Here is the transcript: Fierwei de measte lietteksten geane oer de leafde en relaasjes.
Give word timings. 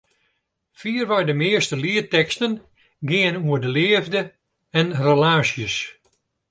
Fierwei 0.79 1.23
de 1.27 1.35
measte 1.41 1.75
lietteksten 1.83 2.53
geane 3.09 3.39
oer 3.47 3.59
de 3.63 3.71
leafde 3.77 4.21
en 4.79 4.87
relaasjes. 5.05 5.75